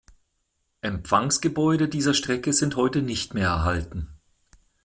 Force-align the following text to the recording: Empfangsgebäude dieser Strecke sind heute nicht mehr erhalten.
Empfangsgebäude 0.81 1.87
dieser 1.87 2.15
Strecke 2.15 2.53
sind 2.53 2.75
heute 2.75 3.03
nicht 3.03 3.35
mehr 3.35 3.49
erhalten. 3.49 4.07